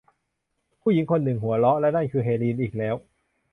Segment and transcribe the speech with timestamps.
[0.81, 2.95] ผู้หญิงคนหนึ่งหัวเราะ และนั่นคือเฮลีนอีกแล้ว